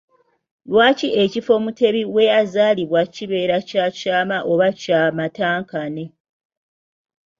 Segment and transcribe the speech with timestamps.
[0.71, 6.05] Lwaki ekifo Mutebi weyazaalibwa kibeera kya kyama oba kya matankane?